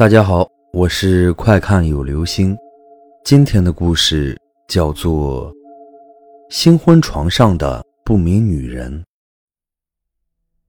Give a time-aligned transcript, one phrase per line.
[0.00, 2.56] 大家好，我是快看有流星。
[3.22, 4.34] 今天的故事
[4.66, 5.52] 叫做
[6.48, 8.90] 《新婚床上的不明女人》。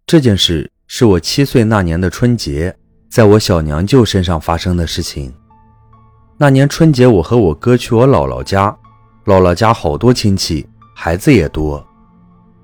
[0.06, 2.76] 这件事是我七岁那年的春节，
[3.10, 5.34] 在我小娘舅身上发生的事情。
[6.38, 8.78] 那年春节，我和我哥去我姥姥家，
[9.24, 11.82] 姥姥家好多亲戚，孩子也多。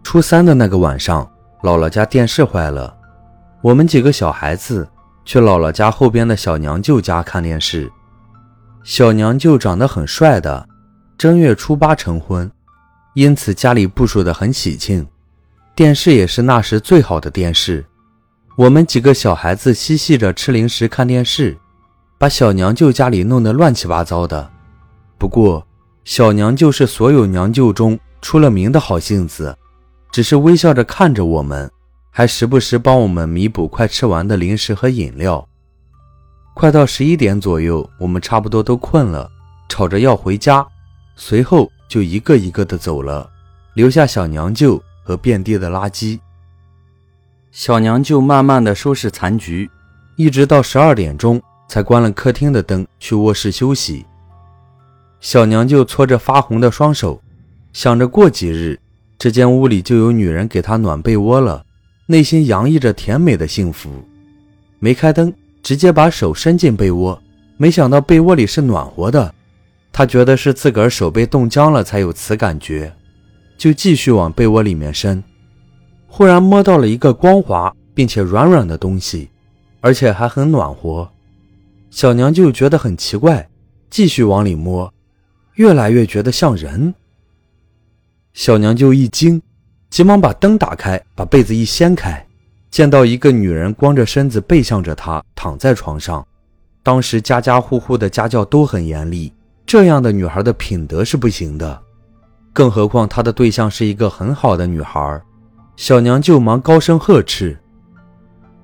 [0.04, 1.26] 初三的那个晚上，
[1.64, 2.94] 姥姥家电视坏了，
[3.62, 4.86] 我们几个小孩子。
[5.28, 7.92] 去姥姥家后边的小娘舅家看电视，
[8.86, 10.66] 小娘舅长得很帅的，
[11.18, 12.50] 正月初八成婚，
[13.14, 15.06] 因此家里部署的很喜庆，
[15.76, 17.86] 电视也是那时最好的电视。
[18.56, 21.58] 我们几个小孩子嬉戏着吃零食看电视，
[22.18, 24.50] 把小娘舅家里弄得乱七八糟的。
[25.18, 25.68] 不过
[26.06, 29.54] 小娘舅是所有娘舅中出了名的好性子，
[30.10, 31.70] 只是微笑着看着我们。
[32.18, 35.48] 还时不时帮我们弥补快吃完的零食和饮料。
[36.56, 39.30] 快到十一点左右，我们差不多都困了，
[39.70, 40.66] 吵着要回家，
[41.16, 43.30] 随后就一个一个的走了，
[43.76, 46.20] 留下小娘舅和遍地的垃圾。
[47.52, 49.70] 小娘舅慢慢的收拾残局，
[50.16, 51.40] 一直到十二点钟
[51.70, 54.04] 才关了客厅的灯，去卧室休息。
[55.20, 57.22] 小娘舅搓着发红的双手，
[57.74, 58.80] 想着过几日
[59.20, 61.64] 这间屋里就有女人给她暖被窝了。
[62.10, 63.90] 内心洋溢着甜美的幸福，
[64.80, 67.22] 没开灯，直接把手伸进被窝，
[67.58, 69.36] 没想到被窝里是暖和的，
[69.92, 72.94] 他觉得是自个儿手被冻僵了才有此感觉，
[73.58, 75.22] 就继续往被窝里面伸，
[76.08, 79.30] 忽然摸到了一个光滑并且软软的东西，
[79.82, 81.12] 而且还很暖和，
[81.90, 83.50] 小娘就觉得很奇怪，
[83.90, 84.94] 继续往里摸，
[85.56, 86.94] 越来越觉得像人，
[88.34, 89.42] 小娘就一惊。
[89.90, 92.26] 急忙把灯打开，把被子一掀开，
[92.70, 96.26] 见到一个女人光着身子背向着他躺在床上。
[96.84, 99.34] 当时家家户户的家教都很严厉，
[99.66, 101.82] 这样的女孩的品德是不行的，
[102.54, 105.22] 更何况他的对象是一个很好的女孩。
[105.76, 107.58] 小娘就忙高声呵斥：“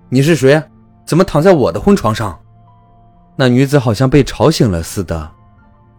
[0.10, 0.62] 你是谁？
[1.06, 2.38] 怎么躺在我的婚床上？”
[3.36, 5.32] 那女子好像被吵醒了似的，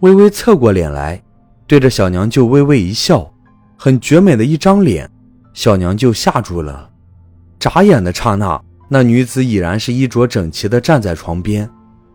[0.00, 1.22] 微微侧过脸来，
[1.66, 3.32] 对着小娘就微微一笑，
[3.76, 5.10] 很绝美的一张脸。
[5.54, 6.90] 小娘就吓住了，
[7.60, 11.70] 眨眼的刹那，那女子已然是衣着整齐的站在床边，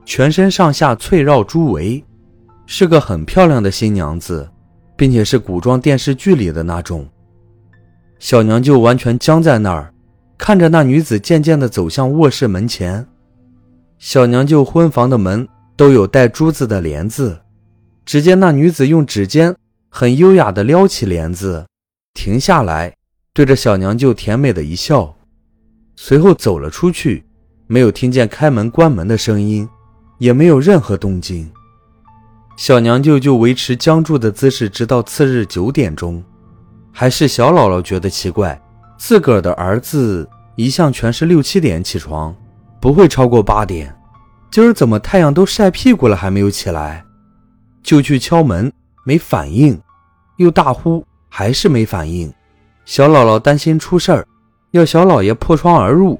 [0.05, 2.03] 全身上下翠绕珠围，
[2.65, 4.47] 是个很漂亮的新娘子，
[4.97, 7.07] 并且是古装电视剧里的那种。
[8.19, 9.93] 小娘就完全僵在那儿，
[10.37, 13.07] 看着那女子渐渐地走向卧室门前。
[13.97, 15.47] 小娘就婚房的门
[15.77, 17.39] 都有带珠子的帘子，
[18.03, 19.55] 只见那女子用指尖
[19.89, 21.65] 很优雅地撩起帘子，
[22.13, 22.93] 停下来。
[23.39, 25.15] 对着小娘舅甜美的一笑，
[25.95, 27.23] 随后走了出去，
[27.67, 29.65] 没有听见开门关门的声音，
[30.17, 31.49] 也没有任何动静。
[32.57, 36.21] 小娘舅就维持僵住的姿势，直到次日九点钟。
[36.91, 38.61] 还是小姥姥觉得奇怪，
[38.97, 42.35] 自个儿的儿子一向全是六七点起床，
[42.81, 43.97] 不会超过八点，
[44.51, 47.05] 今儿怎么太阳都晒屁股了还没有起来？
[47.83, 48.69] 就去敲门，
[49.05, 49.81] 没反应，
[50.35, 52.29] 又大呼，还是没反应。
[52.89, 54.27] 小姥姥担心出事儿，
[54.71, 56.19] 要小老爷破窗而入。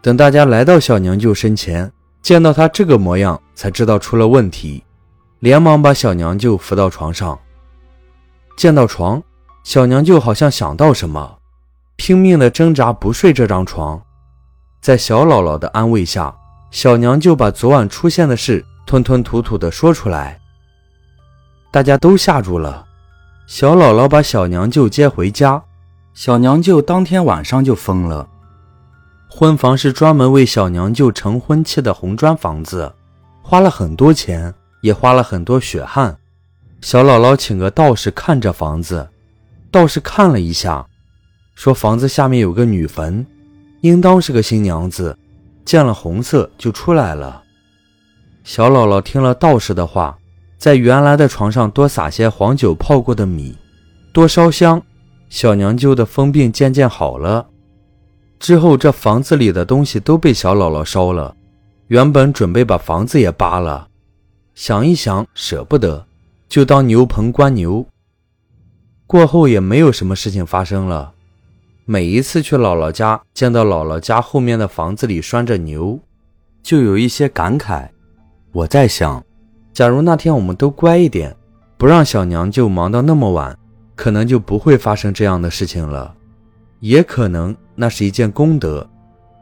[0.00, 1.90] 等大家来到小娘舅身前，
[2.22, 4.84] 见到他这个模样，才知道出了问题，
[5.40, 7.36] 连忙把小娘舅扶到床上。
[8.56, 9.20] 见到床，
[9.64, 11.36] 小娘舅好像想到什么，
[11.96, 14.00] 拼命的挣扎不睡这张床。
[14.80, 16.32] 在小姥姥的安慰下，
[16.70, 20.38] 小娘舅把昨晚出现的事吞吞吐吐的说出来。
[21.72, 22.86] 大家都吓住了。
[23.48, 25.60] 小姥姥把小娘舅接回家。
[26.20, 28.28] 小娘舅当天晚上就疯了。
[29.28, 32.92] 婚房是专门为小娘舅成婚砌的红砖房子，
[33.40, 36.18] 花了很多钱，也花了很多血汗。
[36.80, 39.08] 小姥姥请个道士看着房子，
[39.70, 40.84] 道士看了一下，
[41.54, 43.24] 说房子下面有个女坟，
[43.82, 45.16] 应当是个新娘子，
[45.64, 47.44] 见了红色就出来了。
[48.42, 50.18] 小姥姥听了道士的话，
[50.58, 53.56] 在原来的床上多撒些黄酒泡过的米，
[54.12, 54.82] 多烧香。
[55.28, 57.46] 小娘舅的疯病渐渐好了，
[58.38, 61.34] 之后这房子里的东西都被小姥姥烧了。
[61.88, 63.88] 原本准备把房子也扒了，
[64.54, 66.06] 想一想舍不得，
[66.48, 67.84] 就当牛棚关牛。
[69.06, 71.12] 过后也没有什么事情发生了。
[71.86, 75.98] 每一次去姥姥家，见到姥姥家后面的房子里拴着牛，
[76.62, 77.88] 就有一些感慨。
[78.52, 79.24] 我在想，
[79.72, 81.34] 假如那天我们都乖一点，
[81.78, 83.58] 不让小娘舅忙到那么晚。
[83.98, 86.14] 可能就不会发生这样的事情了，
[86.78, 88.88] 也可能那是一件功德，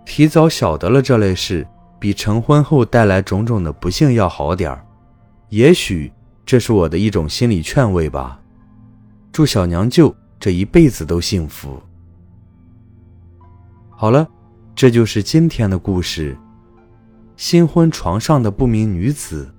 [0.06, 1.68] 提早晓得了这类事，
[2.00, 4.82] 比成婚后带来种种的不幸要好点儿。
[5.50, 6.10] 也许
[6.46, 8.40] 这是我的一种心理劝慰吧。
[9.30, 11.78] 祝小娘舅这一辈子都幸福。
[13.90, 14.26] 好了，
[14.74, 16.34] 这就是今天的故事。
[17.36, 19.52] 新婚床上的不明女子。